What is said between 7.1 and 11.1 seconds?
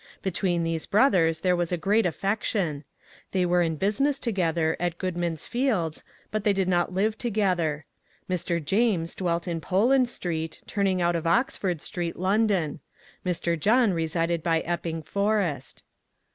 together. Mr. James dwelt in Poland Street, turning